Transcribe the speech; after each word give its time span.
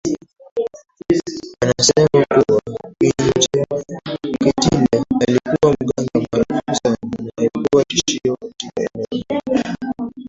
anasema 1.61 2.07
kuwa 2.47 2.61
Kinjeketile 2.99 5.03
alikuwa 5.27 5.75
mganga 5.81 6.27
maarufu 6.31 6.75
sana 6.83 6.97
na 7.03 7.31
alikuwa 7.37 7.83
tishio 7.85 8.37
katika 8.41 8.71
eneo 8.81 9.05
hili 9.11 9.41